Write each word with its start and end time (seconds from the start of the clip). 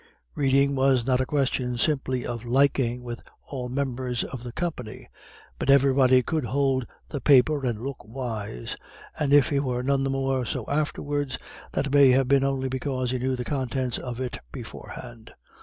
Reading 0.33 0.73
was 0.73 1.05
not 1.05 1.21
a 1.21 1.27
question 1.27 1.77
simply 1.77 2.25
of 2.25 2.43
liking 2.43 3.03
with 3.03 3.21
all 3.45 3.69
members 3.69 4.23
of 4.23 4.41
the 4.43 4.51
company; 4.51 5.07
but 5.59 5.69
everybody 5.69 6.23
could 6.23 6.45
hold 6.45 6.87
the 7.09 7.21
paper 7.21 7.63
and 7.63 7.83
look 7.83 8.03
wise, 8.03 8.77
and 9.19 9.31
if 9.31 9.49
he 9.49 9.59
were 9.59 9.83
none 9.83 10.03
the 10.03 10.09
more 10.09 10.43
so 10.43 10.65
afterwards, 10.67 11.37
that 11.73 11.93
may 11.93 12.09
have 12.09 12.27
been 12.27 12.43
only 12.43 12.67
because 12.67 13.11
he 13.11 13.19
knew 13.19 13.35
the 13.35 13.45
contents 13.45 13.99
of 13.99 14.19
it 14.19 14.39
beforehand. 14.51 15.33